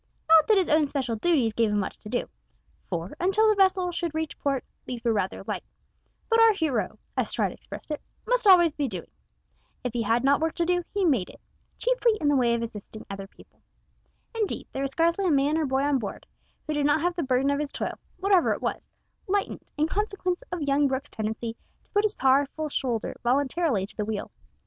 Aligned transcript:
Not 0.27 0.47
that 0.47 0.57
his 0.57 0.67
own 0.67 0.87
special 0.87 1.15
duties 1.15 1.53
gave 1.53 1.69
him 1.69 1.77
much 1.77 1.95
to 1.99 2.09
do, 2.09 2.27
for, 2.89 3.13
until 3.19 3.47
the 3.47 3.55
vessel 3.55 3.91
should 3.91 4.15
reach 4.15 4.35
port, 4.39 4.63
these 4.83 5.03
were 5.03 5.13
rather 5.13 5.43
light; 5.45 5.63
but 6.27 6.41
our 6.41 6.53
hero 6.53 6.97
as 7.15 7.29
Stride 7.29 7.51
expressed 7.51 7.91
it 7.91 8.01
"must 8.27 8.47
always 8.47 8.73
be 8.75 8.87
doing." 8.87 9.11
If 9.83 9.93
he 9.93 10.01
had 10.01 10.23
not 10.23 10.41
work 10.41 10.53
to 10.55 10.65
do 10.65 10.81
he 10.91 11.05
made 11.05 11.29
it 11.29 11.39
chiefly 11.77 12.17
in 12.19 12.29
the 12.29 12.35
way 12.35 12.55
of 12.55 12.63
assisting 12.63 13.05
other 13.11 13.27
people. 13.27 13.61
Indeed 14.33 14.67
there 14.71 14.81
was 14.81 14.89
scarcely 14.89 15.27
a 15.27 15.31
man 15.31 15.55
or 15.55 15.67
boy 15.67 15.83
on 15.83 15.99
board 15.99 16.25
who 16.65 16.73
did 16.73 16.87
not 16.87 17.01
have 17.01 17.15
the 17.15 17.21
burden 17.21 17.51
of 17.51 17.59
his 17.59 17.71
toil, 17.71 17.99
whatever 18.17 18.51
it 18.53 18.61
was, 18.63 18.89
lightened 19.27 19.69
in 19.77 19.85
consequence 19.87 20.41
of 20.51 20.63
young 20.63 20.87
Brooke's 20.87 21.11
tendency 21.11 21.53
to 21.83 21.89
put 21.91 22.05
his 22.05 22.15
powerful 22.15 22.69
shoulder 22.69 23.17
voluntarily 23.21 23.85
to 23.85 23.95
the 23.95 24.05
wheel. 24.05 24.31